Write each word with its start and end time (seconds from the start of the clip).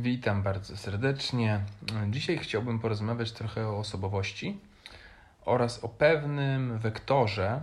Witam 0.00 0.42
bardzo 0.42 0.76
serdecznie. 0.76 1.60
Dzisiaj 2.10 2.38
chciałbym 2.38 2.78
porozmawiać 2.78 3.32
trochę 3.32 3.68
o 3.68 3.78
osobowości 3.78 4.58
oraz 5.44 5.84
o 5.84 5.88
pewnym 5.88 6.78
wektorze, 6.78 7.60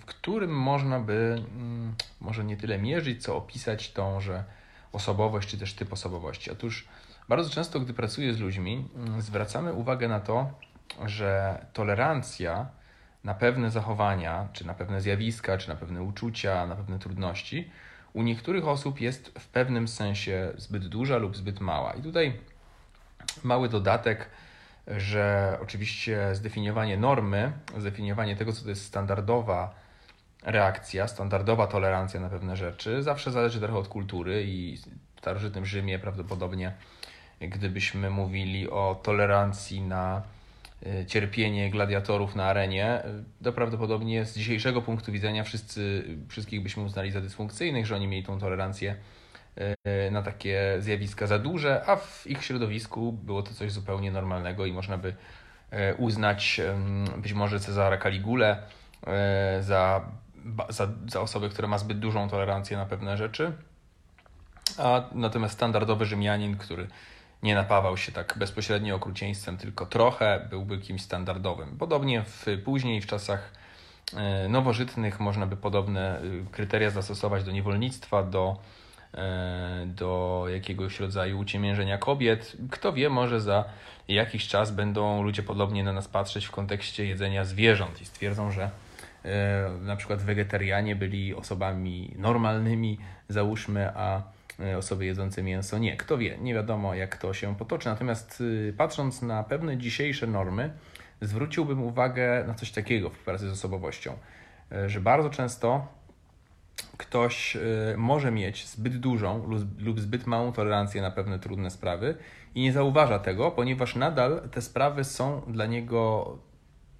w 0.00 0.04
którym 0.04 0.50
można 0.50 1.00
by 1.00 1.42
mm, 1.56 1.94
może 2.20 2.44
nie 2.44 2.56
tyle 2.56 2.78
mierzyć, 2.78 3.22
co 3.22 3.36
opisać 3.36 3.92
tąże 3.92 4.44
osobowość 4.92 5.48
czy 5.48 5.58
też 5.58 5.74
typ 5.74 5.92
osobowości. 5.92 6.50
Otóż 6.50 6.88
bardzo 7.28 7.50
często, 7.50 7.80
gdy 7.80 7.94
pracuję 7.94 8.34
z 8.34 8.40
ludźmi, 8.40 8.88
mm, 8.94 9.22
zwracamy 9.22 9.72
uwagę 9.72 10.08
na 10.08 10.20
to, 10.20 10.50
że 11.06 11.64
tolerancja 11.72 12.66
na 13.24 13.34
pewne 13.34 13.70
zachowania, 13.70 14.48
czy 14.52 14.66
na 14.66 14.74
pewne 14.74 15.00
zjawiska, 15.00 15.58
czy 15.58 15.68
na 15.68 15.76
pewne 15.76 16.02
uczucia, 16.02 16.66
na 16.66 16.76
pewne 16.76 16.98
trudności 16.98 17.70
u 18.16 18.22
niektórych 18.22 18.68
osób 18.68 19.00
jest 19.00 19.38
w 19.38 19.48
pewnym 19.48 19.88
sensie 19.88 20.52
zbyt 20.56 20.88
duża 20.88 21.16
lub 21.16 21.36
zbyt 21.36 21.60
mała. 21.60 21.92
I 21.92 22.02
tutaj 22.02 22.40
mały 23.44 23.68
dodatek, 23.68 24.30
że 24.86 25.58
oczywiście 25.62 26.34
zdefiniowanie 26.34 26.96
normy, 26.96 27.52
zdefiniowanie 27.78 28.36
tego, 28.36 28.52
co 28.52 28.62
to 28.62 28.68
jest 28.68 28.84
standardowa 28.84 29.74
reakcja, 30.42 31.08
standardowa 31.08 31.66
tolerancja 31.66 32.20
na 32.20 32.28
pewne 32.28 32.56
rzeczy, 32.56 33.02
zawsze 33.02 33.30
zależy 33.30 33.60
trochę 33.60 33.78
od 33.78 33.88
kultury 33.88 34.44
i 34.46 34.76
w 35.16 35.18
starożytnym 35.18 35.66
Rzymie 35.66 35.98
prawdopodobnie, 35.98 36.72
gdybyśmy 37.40 38.10
mówili 38.10 38.70
o 38.70 39.00
tolerancji 39.02 39.80
na 39.82 40.22
cierpienie 41.06 41.70
gladiatorów 41.70 42.34
na 42.34 42.44
arenie, 42.44 43.02
y, 43.40 43.44
to 43.44 43.52
prawdopodobnie 43.52 44.24
z 44.24 44.34
dzisiejszego 44.34 44.82
punktu 44.82 45.12
widzenia 45.12 45.44
wszyscy, 45.44 46.04
wszystkich 46.28 46.62
byśmy 46.62 46.82
uznali 46.82 47.10
za 47.10 47.20
dysfunkcyjnych, 47.20 47.86
że 47.86 47.94
oni 47.94 48.08
mieli 48.08 48.26
tą 48.26 48.38
tolerancję 48.38 48.96
y, 49.58 50.10
na 50.10 50.22
takie 50.22 50.76
zjawiska 50.78 51.26
za 51.26 51.38
duże, 51.38 51.82
a 51.86 51.96
w 51.96 52.26
ich 52.26 52.44
środowisku 52.44 53.12
było 53.12 53.42
to 53.42 53.54
coś 53.54 53.72
zupełnie 53.72 54.10
normalnego 54.10 54.66
i 54.66 54.72
można 54.72 54.98
by 54.98 55.14
uznać 55.98 56.60
być 57.16 57.32
może 57.32 57.60
Cezara 57.60 57.98
Caligulę 57.98 58.62
za, 59.60 60.10
za, 60.68 60.88
za 61.08 61.20
osobę, 61.20 61.48
która 61.48 61.68
ma 61.68 61.78
zbyt 61.78 61.98
dużą 61.98 62.28
tolerancję 62.28 62.76
na 62.76 62.86
pewne 62.86 63.16
rzeczy, 63.16 63.52
a 64.78 65.04
natomiast 65.12 65.54
standardowy 65.54 66.06
Rzymianin, 66.06 66.56
który 66.56 66.88
nie 67.42 67.54
napawał 67.54 67.96
się 67.96 68.12
tak 68.12 68.34
bezpośrednio 68.38 68.96
okrucieństwem, 68.96 69.56
tylko 69.56 69.86
trochę 69.86 70.46
byłby 70.50 70.78
kimś 70.78 71.02
standardowym. 71.02 71.78
Podobnie 71.78 72.22
w, 72.22 72.46
później 72.64 73.00
w 73.00 73.06
czasach 73.06 73.52
e, 74.16 74.48
nowożytnych 74.48 75.20
można 75.20 75.46
by 75.46 75.56
podobne 75.56 76.18
e, 76.18 76.22
kryteria 76.52 76.90
zastosować 76.90 77.44
do 77.44 77.52
niewolnictwa, 77.52 78.22
do, 78.22 78.56
e, 79.14 79.86
do 79.86 80.44
jakiegoś 80.48 81.00
rodzaju 81.00 81.38
uciemiężenia 81.38 81.98
kobiet. 81.98 82.56
Kto 82.70 82.92
wie, 82.92 83.10
może 83.10 83.40
za 83.40 83.64
jakiś 84.08 84.48
czas 84.48 84.70
będą 84.70 85.22
ludzie 85.22 85.42
podobnie 85.42 85.84
na 85.84 85.92
nas 85.92 86.08
patrzeć 86.08 86.46
w 86.46 86.50
kontekście 86.50 87.06
jedzenia 87.06 87.44
zwierząt 87.44 88.00
i 88.00 88.04
stwierdzą, 88.04 88.50
że 88.50 88.70
na 89.80 89.96
przykład 89.96 90.22
wegetarianie 90.22 90.96
byli 90.96 91.34
osobami 91.34 92.14
normalnymi, 92.18 92.98
załóżmy, 93.28 93.88
a 93.96 94.22
osoby 94.78 95.04
jedzące 95.04 95.42
mięso. 95.42 95.78
Nie, 95.78 95.96
kto 95.96 96.18
wie, 96.18 96.38
nie 96.38 96.54
wiadomo 96.54 96.94
jak 96.94 97.16
to 97.16 97.34
się 97.34 97.56
potoczy. 97.56 97.88
Natomiast 97.88 98.40
y, 98.40 98.74
patrząc 98.76 99.22
na 99.22 99.42
pewne 99.42 99.76
dzisiejsze 99.76 100.26
normy, 100.26 100.70
zwróciłbym 101.20 101.82
uwagę 101.82 102.44
na 102.46 102.54
coś 102.54 102.72
takiego 102.72 103.10
w 103.10 103.18
pracy 103.18 103.48
z 103.48 103.52
osobowością, 103.52 104.18
e, 104.72 104.88
że 104.88 105.00
bardzo 105.00 105.30
często 105.30 105.86
ktoś 106.96 107.56
e, 107.56 107.60
może 107.96 108.30
mieć 108.30 108.66
zbyt 108.66 108.96
dużą 108.96 109.46
lub 109.78 110.00
zbyt 110.00 110.26
małą 110.26 110.52
tolerancję 110.52 111.02
na 111.02 111.10
pewne 111.10 111.38
trudne 111.38 111.70
sprawy 111.70 112.14
i 112.54 112.62
nie 112.62 112.72
zauważa 112.72 113.18
tego, 113.18 113.50
ponieważ 113.50 113.96
nadal 113.96 114.48
te 114.52 114.62
sprawy 114.62 115.04
są 115.04 115.42
dla 115.46 115.66
niego 115.66 116.38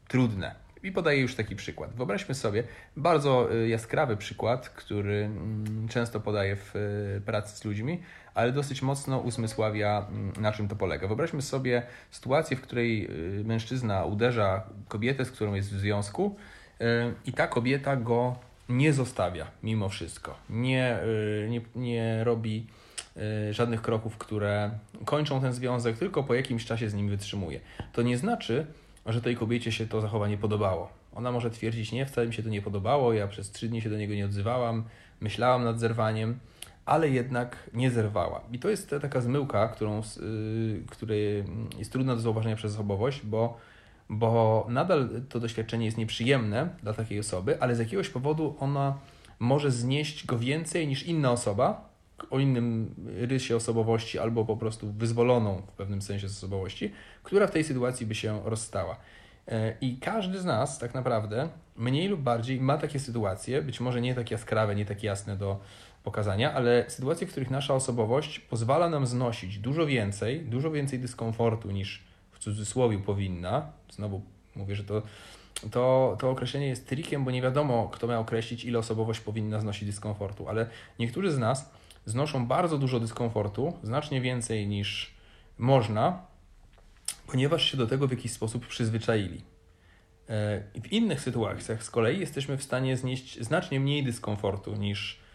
trudne 0.08 0.65
i 0.86 0.92
podaję 0.92 1.20
już 1.20 1.34
taki 1.34 1.56
przykład. 1.56 1.94
Wyobraźmy 1.94 2.34
sobie 2.34 2.64
bardzo 2.96 3.54
y, 3.54 3.68
jaskrawy 3.68 4.16
przykład, 4.16 4.68
który 4.68 5.24
mm, 5.24 5.88
często 5.88 6.20
podaję 6.20 6.56
w 6.56 6.76
y, 6.76 7.20
pracy 7.26 7.56
z 7.56 7.64
ludźmi, 7.64 8.00
ale 8.34 8.52
dosyć 8.52 8.82
mocno 8.82 9.18
uzmysławia, 9.18 10.06
mm, 10.10 10.32
na 10.40 10.52
czym 10.52 10.68
to 10.68 10.76
polega. 10.76 11.06
Wyobraźmy 11.06 11.42
sobie 11.42 11.82
sytuację, 12.10 12.56
w 12.56 12.60
której 12.60 13.08
y, 13.40 13.44
mężczyzna 13.44 14.04
uderza 14.04 14.62
kobietę, 14.88 15.24
z 15.24 15.30
którą 15.30 15.54
jest 15.54 15.74
w 15.74 15.78
związku, 15.78 16.36
i 17.24 17.32
ta 17.32 17.46
kobieta 17.46 17.96
go 17.96 18.36
nie 18.68 18.92
zostawia 18.92 19.46
mimo 19.62 19.88
wszystko. 19.88 20.36
Nie, 20.50 20.98
nie, 21.48 21.60
nie 21.74 22.24
robi 22.24 22.66
żadnych 23.50 23.82
kroków, 23.82 24.18
które 24.18 24.70
kończą 25.04 25.40
ten 25.40 25.52
związek, 25.52 25.98
tylko 25.98 26.22
po 26.22 26.34
jakimś 26.34 26.64
czasie 26.64 26.90
z 26.90 26.94
nim 26.94 27.08
wytrzymuje. 27.08 27.60
To 27.92 28.02
nie 28.02 28.18
znaczy, 28.18 28.66
że 29.06 29.20
tej 29.22 29.36
kobiecie 29.36 29.72
się 29.72 29.86
to 29.86 30.00
zachowanie 30.00 30.38
podobało. 30.38 30.88
Ona 31.14 31.32
może 31.32 31.50
twierdzić, 31.50 31.92
nie, 31.92 32.06
wcale 32.06 32.26
mi 32.26 32.34
się 32.34 32.42
to 32.42 32.48
nie 32.48 32.62
podobało, 32.62 33.12
ja 33.12 33.28
przez 33.28 33.50
trzy 33.50 33.68
dni 33.68 33.82
się 33.82 33.90
do 33.90 33.96
niego 33.96 34.14
nie 34.14 34.26
odzywałam, 34.26 34.84
myślałam 35.20 35.64
nad 35.64 35.80
zerwaniem, 35.80 36.38
ale 36.84 37.08
jednak 37.08 37.70
nie 37.74 37.90
zerwała. 37.90 38.40
I 38.52 38.58
to 38.58 38.68
jest 38.68 38.94
taka 39.02 39.20
zmyłka, 39.20 39.68
którą, 39.68 39.96
yy, 39.96 40.82
której 40.90 41.44
jest 41.78 41.92
trudna 41.92 42.14
do 42.14 42.20
zauważenia 42.20 42.56
przez 42.56 42.74
osobowość, 42.74 43.20
bo, 43.24 43.56
bo 44.08 44.66
nadal 44.68 45.08
to 45.28 45.40
doświadczenie 45.40 45.84
jest 45.84 45.98
nieprzyjemne 45.98 46.68
dla 46.82 46.92
takiej 46.92 47.20
osoby, 47.20 47.62
ale 47.62 47.76
z 47.76 47.78
jakiegoś 47.78 48.08
powodu 48.08 48.56
ona 48.60 48.98
może 49.38 49.70
znieść 49.70 50.26
go 50.26 50.38
więcej 50.38 50.88
niż 50.88 51.02
inna 51.02 51.32
osoba, 51.32 51.88
o 52.30 52.38
innym 52.38 52.94
rysie 53.06 53.56
osobowości 53.56 54.18
albo 54.18 54.44
po 54.44 54.56
prostu 54.56 54.92
wyzwoloną 54.92 55.62
w 55.66 55.72
pewnym 55.72 56.02
sensie 56.02 56.28
z 56.28 56.36
osobowości, 56.36 56.92
która 57.22 57.46
w 57.46 57.50
tej 57.50 57.64
sytuacji 57.64 58.06
by 58.06 58.14
się 58.14 58.40
rozstała. 58.44 58.96
E, 59.48 59.74
I 59.80 59.96
każdy 59.96 60.38
z 60.38 60.44
nas 60.44 60.78
tak 60.78 60.94
naprawdę 60.94 61.48
mniej 61.76 62.08
lub 62.08 62.20
bardziej 62.20 62.60
ma 62.60 62.78
takie 62.78 63.00
sytuacje, 63.00 63.62
być 63.62 63.80
może 63.80 64.00
nie 64.00 64.14
tak 64.14 64.30
jaskrawe, 64.30 64.74
nie 64.74 64.86
tak 64.86 65.02
jasne 65.02 65.36
do 65.36 65.60
pokazania, 66.04 66.52
ale 66.52 66.84
sytuacje, 66.88 67.26
w 67.26 67.30
których 67.30 67.50
nasza 67.50 67.74
osobowość 67.74 68.38
pozwala 68.38 68.88
nam 68.88 69.06
znosić 69.06 69.58
dużo 69.58 69.86
więcej, 69.86 70.40
dużo 70.40 70.70
więcej 70.70 70.98
dyskomfortu 70.98 71.70
niż 71.70 72.04
w 72.32 72.38
cudzysłowie 72.38 72.98
powinna. 72.98 73.72
Znowu 73.90 74.22
mówię, 74.56 74.76
że 74.76 74.84
to, 74.84 75.02
to, 75.70 76.16
to 76.20 76.30
określenie 76.30 76.66
jest 76.66 76.88
trikiem, 76.88 77.24
bo 77.24 77.30
nie 77.30 77.42
wiadomo, 77.42 77.88
kto 77.92 78.06
ma 78.06 78.18
określić, 78.18 78.64
ile 78.64 78.78
osobowość 78.78 79.20
powinna 79.20 79.60
znosić 79.60 79.88
dyskomfortu, 79.88 80.48
ale 80.48 80.66
niektórzy 80.98 81.32
z 81.32 81.38
nas 81.38 81.70
znoszą 82.06 82.46
bardzo 82.46 82.78
dużo 82.78 83.00
dyskomfortu, 83.00 83.72
znacznie 83.82 84.20
więcej 84.20 84.66
niż 84.66 85.14
można, 85.58 86.26
ponieważ 87.26 87.70
się 87.70 87.76
do 87.76 87.86
tego 87.86 88.08
w 88.08 88.10
jakiś 88.10 88.32
sposób 88.32 88.66
przyzwyczaili. 88.66 89.42
E, 90.28 90.62
w 90.80 90.92
innych 90.92 91.20
sytuacjach 91.20 91.82
z 91.82 91.90
kolei 91.90 92.20
jesteśmy 92.20 92.56
w 92.56 92.62
stanie 92.62 92.96
znieść 92.96 93.40
znacznie 93.40 93.80
mniej 93.80 94.04
dyskomfortu 94.04 94.74
niż 94.74 95.26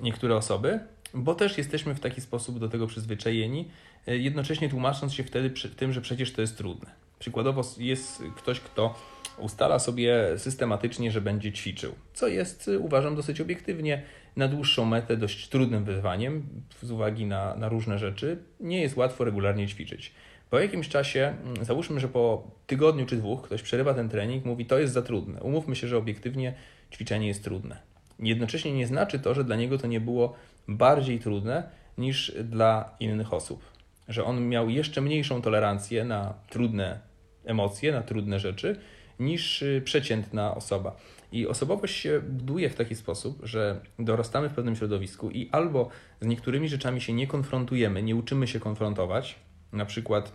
niektóre 0.00 0.36
osoby, 0.36 0.80
bo 1.14 1.34
też 1.34 1.58
jesteśmy 1.58 1.94
w 1.94 2.00
taki 2.00 2.20
sposób 2.20 2.58
do 2.58 2.68
tego 2.68 2.86
przyzwyczajeni, 2.86 3.68
e, 4.06 4.16
jednocześnie 4.16 4.68
tłumacząc 4.68 5.12
się 5.12 5.24
wtedy 5.24 5.50
tym, 5.76 5.92
że 5.92 6.00
przecież 6.00 6.32
to 6.32 6.40
jest 6.40 6.56
trudne. 6.58 6.90
Przykładowo 7.18 7.62
jest 7.78 8.22
ktoś, 8.36 8.60
kto 8.60 8.94
ustala 9.38 9.78
sobie 9.78 10.14
systematycznie, 10.36 11.10
że 11.10 11.20
będzie 11.20 11.52
ćwiczył, 11.52 11.94
co 12.14 12.28
jest, 12.28 12.70
uważam, 12.78 13.16
dosyć 13.16 13.40
obiektywnie 13.40 14.02
na 14.36 14.48
dłuższą 14.48 14.84
metę 14.84 15.16
dość 15.16 15.48
trudnym 15.48 15.84
wyzwaniem 15.84 16.46
z 16.82 16.90
uwagi 16.90 17.26
na, 17.26 17.56
na 17.56 17.68
różne 17.68 17.98
rzeczy. 17.98 18.38
Nie 18.60 18.80
jest 18.80 18.96
łatwo 18.96 19.24
regularnie 19.24 19.68
ćwiczyć. 19.68 20.12
Po 20.50 20.58
jakimś 20.58 20.88
czasie, 20.88 21.34
mm, 21.44 21.64
załóżmy, 21.64 22.00
że 22.00 22.08
po 22.08 22.50
tygodniu 22.66 23.06
czy 23.06 23.16
dwóch 23.16 23.42
ktoś 23.42 23.62
przerywa 23.62 23.94
ten 23.94 24.08
trening, 24.08 24.44
mówi, 24.44 24.66
to 24.66 24.78
jest 24.78 24.92
za 24.92 25.02
trudne. 25.02 25.40
Umówmy 25.40 25.76
się, 25.76 25.88
że 25.88 25.96
obiektywnie 25.96 26.54
ćwiczenie 26.92 27.28
jest 27.28 27.44
trudne. 27.44 27.78
Jednocześnie 28.18 28.72
nie 28.72 28.86
znaczy 28.86 29.18
to, 29.18 29.34
że 29.34 29.44
dla 29.44 29.56
niego 29.56 29.78
to 29.78 29.86
nie 29.86 30.00
było 30.00 30.34
bardziej 30.68 31.18
trudne 31.18 31.62
niż 31.98 32.32
dla 32.44 32.96
innych 33.00 33.32
osób. 33.32 33.64
Że 34.08 34.24
on 34.24 34.48
miał 34.48 34.70
jeszcze 34.70 35.00
mniejszą 35.00 35.42
tolerancję 35.42 36.04
na 36.04 36.34
trudne 36.50 37.00
emocje, 37.44 37.92
na 37.92 38.02
trudne 38.02 38.40
rzeczy, 38.40 38.76
niż 39.24 39.62
y, 39.62 39.82
przeciętna 39.84 40.54
osoba. 40.54 40.96
I 41.32 41.46
osobowość 41.46 41.96
się 41.96 42.20
buduje 42.20 42.70
w 42.70 42.74
taki 42.74 42.94
sposób, 42.94 43.38
że 43.42 43.80
dorastamy 43.98 44.48
w 44.48 44.52
pewnym 44.52 44.76
środowisku 44.76 45.30
i 45.30 45.48
albo 45.52 45.88
z 46.20 46.26
niektórymi 46.26 46.68
rzeczami 46.68 47.00
się 47.00 47.12
nie 47.12 47.26
konfrontujemy, 47.26 48.02
nie 48.02 48.16
uczymy 48.16 48.48
się 48.48 48.60
konfrontować, 48.60 49.38
na 49.72 49.86
przykład 49.86 50.32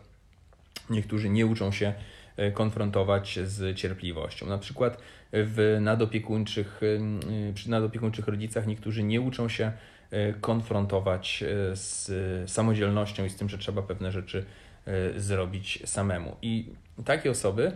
niektórzy 0.89 1.29
nie 1.29 1.45
uczą 1.45 1.71
się 1.71 1.93
e, 2.37 2.51
konfrontować 2.51 3.39
z 3.43 3.77
cierpliwością. 3.77 4.45
Na 4.45 4.57
przykład 4.57 4.97
w 5.33 5.77
nadopiekuńczych, 5.81 6.83
y, 6.83 7.53
przy 7.53 7.69
nadopiekuńczych 7.69 8.27
rodzicach 8.27 8.67
niektórzy 8.67 9.03
nie 9.03 9.21
uczą 9.21 9.49
się 9.49 9.71
konfrontować 10.41 11.43
z 11.73 12.51
samodzielnością 12.51 13.25
i 13.25 13.29
z 13.29 13.35
tym, 13.35 13.49
że 13.49 13.57
trzeba 13.57 13.81
pewne 13.81 14.11
rzeczy 14.11 14.45
zrobić 15.17 15.79
samemu. 15.85 16.35
I 16.41 16.69
takie 17.05 17.31
osoby 17.31 17.71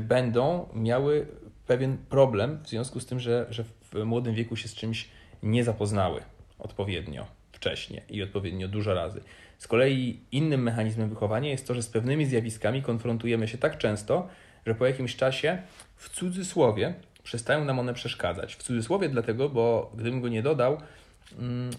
będą 0.00 0.68
miały 0.74 1.26
pewien 1.66 1.98
problem 1.98 2.58
w 2.64 2.68
związku 2.68 3.00
z 3.00 3.06
tym, 3.06 3.20
że, 3.20 3.46
że 3.50 3.64
w 3.64 4.04
młodym 4.04 4.34
wieku 4.34 4.56
się 4.56 4.68
z 4.68 4.74
czymś 4.74 5.08
nie 5.42 5.64
zapoznały 5.64 6.20
odpowiednio. 6.58 7.26
wcześnie 7.52 8.02
i 8.08 8.22
odpowiednio 8.22 8.68
dużo 8.68 8.94
razy. 8.94 9.20
Z 9.58 9.68
kolei 9.68 10.20
innym 10.32 10.62
mechanizmem 10.62 11.08
wychowania 11.08 11.50
jest 11.50 11.66
to, 11.66 11.74
że 11.74 11.82
z 11.82 11.88
pewnymi 11.88 12.26
zjawiskami 12.26 12.82
konfrontujemy 12.82 13.48
się 13.48 13.58
tak 13.58 13.78
często, 13.78 14.28
że 14.66 14.74
po 14.74 14.86
jakimś 14.86 15.16
czasie 15.16 15.62
w 15.96 16.08
cudzysłowie 16.08 16.94
przestają 17.22 17.64
nam 17.64 17.78
one 17.78 17.94
przeszkadzać. 17.94 18.54
W 18.56 18.62
cudzysłowie 18.62 19.08
dlatego, 19.08 19.48
bo 19.48 19.90
gdybym 19.94 20.20
go 20.20 20.28
nie 20.28 20.42
dodał, 20.42 20.78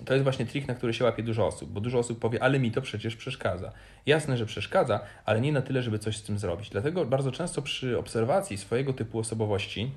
to 0.06 0.14
jest 0.14 0.24
właśnie 0.24 0.46
trik, 0.46 0.68
na 0.68 0.76
który 0.76 0.94
się 0.94 1.04
łapie 1.04 1.24
dużo 1.24 1.48
osób, 1.48 1.72
bo 1.72 1.82
dużo 1.82 2.00
osób 2.00 2.20
powie, 2.20 2.44
ale 2.44 2.60
mi 2.60 2.72
to 2.72 2.82
przecież 2.82 3.16
przeszkadza. 3.16 3.72
Jasne, 4.06 4.38
że 4.38 4.46
przeszkadza, 4.46 5.00
ale 5.26 5.42
nie 5.42 5.52
na 5.52 5.62
tyle, 5.62 5.84
żeby 5.84 6.00
coś 6.00 6.18
z 6.18 6.24
tym 6.24 6.40
zrobić. 6.40 6.70
Dlatego 6.70 7.06
bardzo 7.06 7.32
często 7.32 7.62
przy 7.62 7.98
obserwacji 7.98 8.58
swojego 8.58 8.94
typu 8.94 9.20
osobowości, 9.20 9.92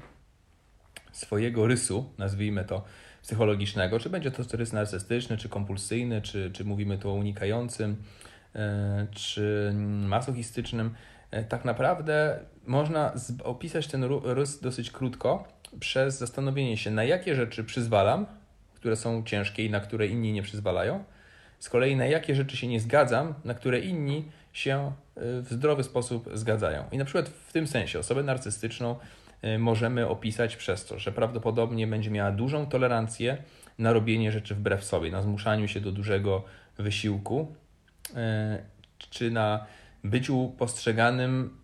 swojego 1.13 1.67
rysu, 1.67 2.13
nazwijmy 2.19 2.65
to 2.65 2.85
psychologicznego, 3.23 4.01
czy 4.01 4.11
będzie 4.11 4.31
to 4.31 4.57
rys 4.57 4.73
narcystyczny, 4.73 5.37
czy 5.37 5.49
kompulsyjny, 5.49 6.23
czy, 6.23 6.51
czy 6.51 6.65
mówimy 6.65 6.99
tu 6.99 7.11
o 7.11 7.13
unikającym, 7.13 7.97
e, 8.55 9.07
czy 9.11 9.73
masochistycznym, 10.07 10.95
e, 11.31 11.45
tak 11.45 11.65
naprawdę 11.65 12.39
można 12.67 13.13
opisać 13.45 13.87
ten 13.87 14.05
rys 14.25 14.61
dosyć 14.61 14.91
krótko 14.91 15.49
przez 15.81 16.19
zastanowienie 16.19 16.77
się, 16.77 16.91
na 16.91 17.05
jakie 17.05 17.35
rzeczy 17.35 17.65
przyzwalam, 17.65 18.27
które 18.83 18.97
są 18.97 19.23
ciężkie 19.25 19.65
i 19.65 19.71
na 19.71 19.81
które 19.81 20.07
inni 20.07 20.33
nie 20.33 20.43
przyzwalają, 20.43 21.05
z 21.59 21.69
kolei 21.69 21.97
na 21.97 22.07
jakie 22.07 22.35
rzeczy 22.35 22.57
się 22.57 22.67
nie 22.67 22.81
zgadzam, 22.81 23.35
na 23.45 23.55
które 23.55 23.81
inni 23.81 24.25
się 24.53 24.93
e, 25.17 25.21
w 25.41 25.49
zdrowy 25.51 25.85
sposób 25.85 26.31
zgadzają. 26.35 26.85
I 26.93 26.99
na 26.99 27.05
przykład 27.05 27.29
w 27.29 27.53
tym 27.53 27.67
sensie 27.67 27.99
osobę 27.99 28.23
narcystyczną 28.23 28.97
e, 29.43 29.59
możemy 29.59 30.09
opisać 30.09 30.57
przez 30.57 30.85
to, 30.87 30.99
że 30.99 31.13
prawdopodobnie 31.13 31.87
będzie 31.87 32.11
miała 32.11 32.31
dużą 32.31 32.67
tolerancję 32.67 33.37
na 33.79 33.93
robienie 33.93 34.33
rzeczy 34.33 34.55
wbrew 34.55 34.85
sobie, 34.85 35.11
na 35.11 35.23
zmuszaniu 35.23 35.69
się 35.69 35.81
do 35.81 35.93
dużego 35.93 36.45
wysiłku, 36.79 37.55
e, 38.17 38.59
czy 39.11 39.31
na 39.31 39.67
byciu 40.05 40.55
postrzeganym 40.59 41.59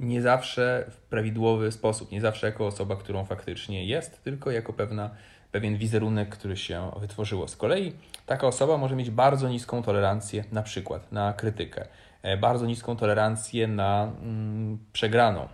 nie 0.00 0.22
zawsze 0.22 0.84
w 0.90 0.96
prawidłowy 0.96 1.72
sposób, 1.72 2.12
nie 2.12 2.20
zawsze 2.20 2.46
jako 2.46 2.66
osoba, 2.66 2.96
którą 2.96 3.24
faktycznie 3.24 3.86
jest, 3.86 4.24
tylko 4.24 4.50
jako 4.50 4.72
pewna, 4.72 5.10
pewien 5.54 5.76
wizerunek, 5.76 6.28
który 6.28 6.56
się 6.56 6.90
wytworzyło. 7.00 7.48
Z 7.48 7.56
kolei 7.56 7.92
taka 8.26 8.46
osoba 8.46 8.78
może 8.78 8.96
mieć 8.96 9.10
bardzo 9.10 9.48
niską 9.48 9.82
tolerancję 9.82 10.44
na 10.52 10.62
przykład 10.62 11.12
na 11.12 11.32
krytykę, 11.32 11.86
e, 12.22 12.36
bardzo 12.36 12.66
niską 12.66 12.96
tolerancję 12.96 13.66
na 13.66 14.12
mm, 14.22 14.78
przegraną. 14.92 15.48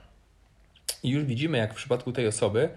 I 1.02 1.10
już 1.10 1.24
widzimy, 1.24 1.58
jak 1.58 1.72
w 1.72 1.76
przypadku 1.76 2.12
tej 2.12 2.26
osoby 2.26 2.68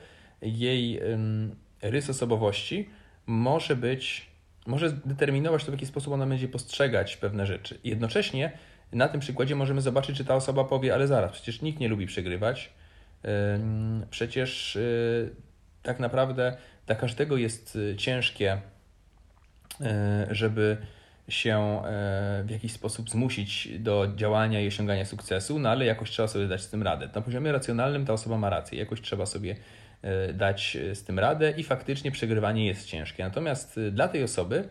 jej 0.42 1.02
ym, 1.02 1.56
rys 1.82 2.10
osobowości 2.10 2.90
może 3.26 3.76
być, 3.76 4.30
może 4.68 4.92
determinować 4.92 5.64
to, 5.66 5.72
w 5.72 5.74
jaki 5.74 5.86
sposób 5.86 6.14
ona 6.14 6.26
będzie 6.26 6.48
postrzegać 6.48 7.18
pewne 7.18 7.46
rzeczy. 7.46 7.80
Jednocześnie 7.84 8.52
na 8.92 9.08
tym 9.08 9.20
przykładzie 9.20 9.56
możemy 9.56 9.82
zobaczyć, 9.82 10.18
czy 10.18 10.26
ta 10.26 10.36
osoba 10.36 10.64
powie, 10.64 10.94
ale 10.94 11.08
zaraz, 11.08 11.32
przecież 11.32 11.62
nikt 11.62 11.80
nie 11.80 11.88
lubi 11.88 12.06
przegrywać. 12.06 12.74
Przecież 14.10 14.76
y, 14.76 15.36
tak 15.84 16.00
naprawdę 16.00 16.58
dla 16.86 16.96
każdego 16.96 17.38
jest 17.38 17.76
y, 17.76 17.96
ciężkie, 17.98 18.58
y, 19.82 19.86
żeby 20.32 20.78
się 21.30 21.82
w 22.44 22.50
jakiś 22.50 22.72
sposób 22.72 23.10
zmusić 23.10 23.70
do 23.80 24.08
działania 24.16 24.62
i 24.62 24.68
osiągania 24.68 25.06
sukcesu, 25.06 25.60
no 25.60 25.70
ale 25.70 25.86
jakoś 25.86 26.10
trzeba 26.10 26.28
sobie 26.28 26.48
dać 26.48 26.62
z 26.62 26.70
tym 26.70 26.84
radę. 26.84 27.10
Na 27.16 27.22
poziomie 27.22 27.52
racjonalnym 27.52 28.06
ta 28.06 28.14
osoba 28.14 28.38
ma 28.38 28.50
rację, 28.50 28.80
jakoś 28.80 29.02
trzeba 29.02 29.26
sobie 29.26 29.56
dać 30.34 30.78
z 30.94 31.04
tym 31.04 31.20
radę 31.20 31.54
i 31.58 31.64
faktycznie 31.64 32.12
przegrywanie 32.12 32.68
jest 32.68 32.88
ciężkie. 32.88 33.24
Natomiast 33.24 33.80
dla 33.92 34.08
tej 34.08 34.24
osoby 34.24 34.70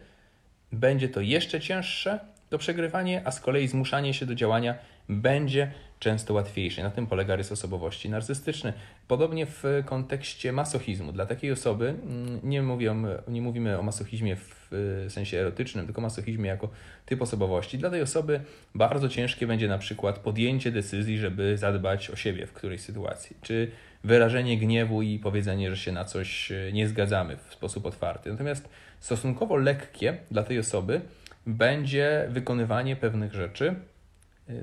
będzie 0.73 1.09
to 1.09 1.21
jeszcze 1.21 1.61
cięższe, 1.61 2.19
to 2.51 2.59
przegrywanie, 2.59 3.23
a 3.25 3.31
z 3.31 3.41
kolei 3.41 3.69
zmuszanie 3.69 4.15
się 4.15 4.27
do 4.27 4.35
działania 4.35 4.75
będzie 5.09 5.73
często 5.99 6.35
łatwiejsze. 6.35 6.83
Na 6.83 6.91
tym 6.91 7.07
polega 7.07 7.37
rys 7.37 7.53
osobowości 7.53 8.11
narcystyczny. 8.11 8.73
Podobnie 9.09 9.47
w 9.47 9.65
kontekście 9.85 10.53
masochizmu. 10.53 11.13
Dla 11.13 11.27
takiej 11.27 11.53
osoby 11.53 11.89
mm, 11.89 12.41
nie, 12.43 12.63
mówię, 12.63 12.95
nie 13.29 13.43
mówimy 13.43 13.79
o 13.79 13.83
masochizmie 13.83 14.37
w 14.37 14.71
sensie 15.09 15.39
erotycznym, 15.39 15.85
tylko 15.85 16.01
masochizmie 16.01 16.49
jako 16.49 16.69
typ 17.07 17.23
osobowości. 17.23 17.79
Dla 17.79 17.91
tej 17.91 18.03
osoby 18.03 18.41
bardzo 18.75 19.09
ciężkie 19.09 19.47
będzie 19.47 19.69
na 19.69 19.79
przykład 19.79 20.19
podjęcie 20.19 20.71
decyzji, 20.71 21.19
żeby 21.19 21.59
zadbać 21.59 22.11
o 22.11 22.17
siebie 22.17 22.47
w 22.47 22.53
którejś 22.53 22.81
sytuacji, 22.81 23.37
czy 23.43 23.71
wyrażenie 24.05 24.59
gniewu 24.59 25.03
i 25.03 25.19
powiedzenie, 25.19 25.71
że 25.71 25.77
się 25.77 25.93
na 25.93 26.05
coś 26.05 26.53
nie 26.73 26.89
zgadzamy 26.89 27.37
w 27.49 27.55
sposób 27.55 27.87
otwarty. 27.87 28.31
Natomiast 28.31 28.69
stosunkowo 29.01 29.57
lekkie 29.57 30.17
dla 30.31 30.43
tej 30.43 30.59
osoby 30.59 31.01
będzie 31.47 32.27
wykonywanie 32.29 32.97
pewnych 32.97 33.35
rzeczy 33.35 33.69
y, 33.69 33.92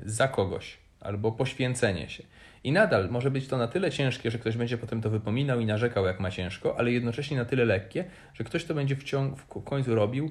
za 0.04 0.28
kogoś 0.28 0.78
albo 1.00 1.32
poświęcenie 1.32 2.08
się. 2.08 2.22
I 2.64 2.72
nadal 2.72 3.10
może 3.10 3.30
być 3.30 3.48
to 3.48 3.58
na 3.58 3.68
tyle 3.68 3.90
ciężkie, 3.90 4.30
że 4.30 4.38
ktoś 4.38 4.56
będzie 4.56 4.78
potem 4.78 5.00
to 5.02 5.10
wypominał 5.10 5.60
i 5.60 5.66
narzekał, 5.66 6.06
jak 6.06 6.20
ma 6.20 6.30
ciężko, 6.30 6.78
ale 6.78 6.92
jednocześnie 6.92 7.36
na 7.36 7.44
tyle 7.44 7.64
lekkie, 7.64 8.04
że 8.34 8.44
ktoś 8.44 8.64
to 8.64 8.74
będzie 8.74 8.96
w, 8.96 9.04
ciąg, 9.04 9.38
w 9.38 9.64
końcu 9.64 9.94
robił 9.94 10.24
y, 10.26 10.30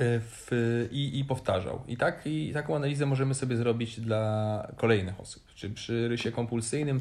w, 0.00 0.88
i, 0.92 1.18
i 1.18 1.24
powtarzał. 1.24 1.82
I, 1.88 1.96
tak, 1.96 2.26
I 2.26 2.52
taką 2.54 2.76
analizę 2.76 3.06
możemy 3.06 3.34
sobie 3.34 3.56
zrobić 3.56 4.00
dla 4.00 4.72
kolejnych 4.76 5.20
osób. 5.20 5.42
Czy 5.54 5.70
przy 5.70 6.08
rysie 6.08 6.32
kompulsyjnym 6.32 7.00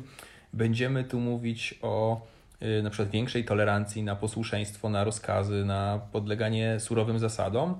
będziemy 0.54 1.04
tu 1.04 1.20
mówić 1.20 1.80
o 1.82 2.22
Y, 2.62 2.84
na 2.84 2.90
przykład 2.90 3.10
większej 3.10 3.46
tolerancji 3.46 4.04
na 4.04 4.16
posłuszeństwo, 4.16 4.90
na 4.90 5.04
rozkazy, 5.04 5.66
na 5.66 6.02
podleganie 6.12 6.80
surowym 6.80 7.20
zasadom, 7.20 7.76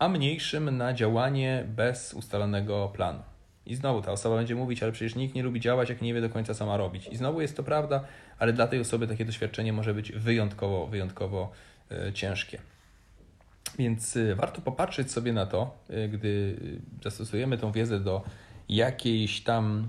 a 0.00 0.08
mniejszym 0.08 0.76
na 0.76 0.92
działanie 0.92 1.64
bez 1.68 2.14
ustalonego 2.14 2.88
planu. 2.94 3.22
I 3.66 3.74
znowu 3.74 4.02
ta 4.02 4.12
osoba 4.12 4.36
będzie 4.36 4.54
mówić, 4.54 4.82
ale 4.82 4.92
przecież 4.92 5.14
nikt 5.14 5.34
nie 5.34 5.42
lubi 5.42 5.60
działać, 5.60 5.88
jak 5.88 6.02
nie 6.02 6.14
wie 6.14 6.20
do 6.20 6.30
końca 6.30 6.54
co 6.54 6.66
ma 6.66 6.76
robić. 6.76 7.06
I 7.06 7.16
znowu 7.16 7.40
jest 7.40 7.56
to 7.56 7.62
prawda, 7.62 8.04
ale 8.38 8.52
dla 8.52 8.66
tej 8.66 8.80
osoby 8.80 9.06
takie 9.06 9.24
doświadczenie 9.24 9.72
może 9.72 9.94
być 9.94 10.12
wyjątkowo, 10.12 10.86
wyjątkowo 10.86 11.50
y, 12.08 12.12
ciężkie. 12.12 12.58
Więc 13.78 14.16
y, 14.16 14.34
warto 14.34 14.60
popatrzeć 14.60 15.10
sobie 15.10 15.32
na 15.32 15.46
to, 15.46 15.78
gdy 16.08 16.56
zastosujemy 17.02 17.58
tą 17.58 17.72
wiedzę 17.72 18.00
do 18.00 18.22
jakiejś 18.68 19.40
tam 19.40 19.88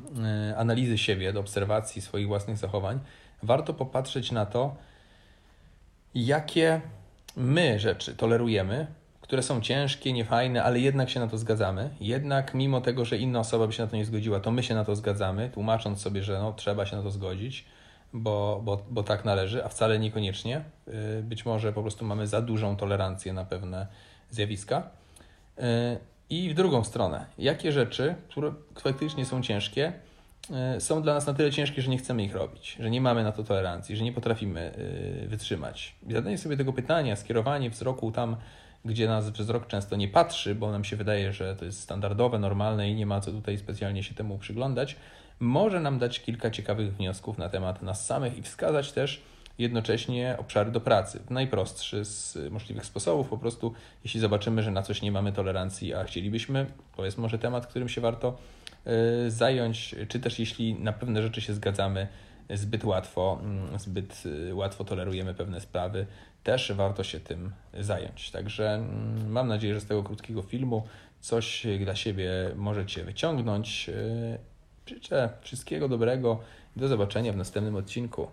analizy 0.57 0.97
siebie, 0.97 1.33
do 1.33 1.39
obserwacji 1.39 2.01
swoich 2.01 2.27
własnych 2.27 2.57
zachowań, 2.57 2.99
warto 3.43 3.73
popatrzeć 3.73 4.31
na 4.31 4.45
to, 4.45 4.75
jakie 6.15 6.81
my 7.35 7.79
rzeczy 7.79 8.15
tolerujemy, 8.15 8.87
które 9.31 9.43
są 9.43 9.61
ciężkie, 9.61 10.13
niefajne, 10.13 10.63
ale 10.63 10.79
jednak 10.79 11.09
się 11.09 11.19
na 11.19 11.27
to 11.27 11.37
zgadzamy. 11.37 11.89
Jednak 12.01 12.53
mimo 12.53 12.81
tego, 12.81 13.05
że 13.05 13.17
inna 13.17 13.39
osoba 13.39 13.67
by 13.67 13.73
się 13.73 13.83
na 13.83 13.89
to 13.89 13.95
nie 13.95 14.05
zgodziła, 14.05 14.39
to 14.39 14.51
my 14.51 14.63
się 14.63 14.75
na 14.75 14.85
to 14.85 14.95
zgadzamy, 14.95 15.49
tłumacząc 15.49 16.01
sobie, 16.01 16.23
że 16.23 16.39
no, 16.39 16.53
trzeba 16.53 16.85
się 16.85 16.95
na 16.95 17.03
to 17.03 17.11
zgodzić, 17.11 17.65
bo, 18.13 18.61
bo, 18.63 18.83
bo 18.89 19.03
tak 19.03 19.25
należy, 19.25 19.65
a 19.65 19.69
wcale 19.69 19.99
niekoniecznie. 19.99 20.61
Y, 21.19 21.23
być 21.23 21.45
może 21.45 21.73
po 21.73 21.81
prostu 21.81 22.05
mamy 22.05 22.27
za 22.27 22.41
dużą 22.41 22.75
tolerancję 22.75 23.33
na 23.33 23.45
pewne 23.45 23.87
zjawiska. 24.29 24.89
Y, 25.57 25.63
I 26.29 26.49
w 26.49 26.53
drugą 26.53 26.83
stronę, 26.83 27.25
jakie 27.37 27.71
rzeczy, 27.71 28.15
które 28.29 28.53
faktycznie 28.75 29.25
są 29.25 29.41
ciężkie, 29.41 29.93
E, 30.49 30.79
są 30.79 31.01
dla 31.01 31.13
nas 31.13 31.27
na 31.27 31.33
tyle 31.33 31.51
ciężkie, 31.51 31.81
że 31.81 31.91
nie 31.91 31.97
chcemy 31.97 32.23
ich 32.23 32.35
robić, 32.35 32.77
że 32.79 32.89
nie 32.89 33.01
mamy 33.01 33.23
na 33.23 33.31
to 33.31 33.43
tolerancji, 33.43 33.95
że 33.95 34.03
nie 34.03 34.11
potrafimy 34.11 34.71
wytrzymać. 35.27 35.95
Zadanie 36.09 36.37
sobie 36.37 36.57
tego 36.57 36.73
pytania, 36.73 37.15
skierowanie 37.15 37.69
wzroku 37.69 38.11
tam, 38.11 38.35
gdzie 38.85 39.07
nas 39.07 39.29
wzrok 39.29 39.67
często 39.67 39.95
nie 39.95 40.07
patrzy, 40.07 40.55
bo 40.55 40.71
nam 40.71 40.83
się 40.83 40.95
wydaje, 40.95 41.33
że 41.33 41.55
to 41.55 41.65
jest 41.65 41.79
standardowe, 41.79 42.39
normalne 42.39 42.89
i 42.89 42.95
nie 42.95 43.05
ma 43.05 43.21
co 43.21 43.31
tutaj 43.31 43.57
specjalnie 43.57 44.03
się 44.03 44.15
temu 44.15 44.37
przyglądać, 44.37 44.95
może 45.39 45.79
nam 45.79 45.99
dać 45.99 46.19
kilka 46.19 46.51
ciekawych 46.51 46.95
wniosków 46.95 47.37
na 47.37 47.49
temat 47.49 47.81
nas 47.81 48.05
samych 48.05 48.37
i 48.37 48.41
wskazać 48.41 48.91
też 48.91 49.21
jednocześnie 49.57 50.35
obszary 50.39 50.71
do 50.71 50.81
pracy. 50.81 51.19
Najprostszy 51.29 52.05
z 52.05 52.37
możliwych 52.51 52.85
sposobów, 52.85 53.29
po 53.29 53.37
prostu 53.37 53.73
jeśli 54.03 54.19
zobaczymy, 54.19 54.63
że 54.63 54.71
na 54.71 54.81
coś 54.81 55.01
nie 55.01 55.11
mamy 55.11 55.31
tolerancji, 55.31 55.93
a 55.93 56.03
chcielibyśmy, 56.03 56.65
to 56.97 57.05
jest 57.05 57.17
może 57.17 57.39
temat, 57.39 57.67
którym 57.67 57.89
się 57.89 58.01
warto 58.01 58.37
Y, 58.87 59.31
zająć, 59.31 59.95
czy 60.07 60.19
też 60.19 60.39
jeśli 60.39 60.73
na 60.73 60.93
pewne 60.93 61.21
rzeczy 61.21 61.41
się 61.41 61.53
zgadzamy 61.53 62.07
zbyt 62.49 62.83
łatwo, 62.83 63.39
mm, 63.43 63.79
zbyt 63.79 64.23
y, 64.25 64.55
łatwo 64.55 64.83
tolerujemy 64.83 65.33
pewne 65.33 65.61
sprawy, 65.61 66.05
też 66.43 66.73
warto 66.73 67.03
się 67.03 67.19
tym 67.19 67.51
zająć. 67.79 68.31
Także 68.31 68.73
mm, 68.73 69.31
mam 69.31 69.47
nadzieję, 69.47 69.73
że 69.73 69.81
z 69.81 69.85
tego 69.85 70.03
krótkiego 70.03 70.41
filmu 70.41 70.87
coś 71.19 71.67
dla 71.79 71.95
siebie 71.95 72.31
możecie 72.55 73.03
wyciągnąć. 73.03 73.89
Y, 73.89 74.37
życzę 74.85 75.29
wszystkiego 75.41 75.89
dobrego 75.89 76.39
i 76.77 76.79
do 76.79 76.87
zobaczenia 76.87 77.33
w 77.33 77.37
następnym 77.37 77.75
odcinku. 77.75 78.27